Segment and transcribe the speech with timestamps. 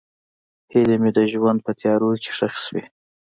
[0.71, 2.83] هیلې مې د ژوند په تیارو کې ښخې شوې.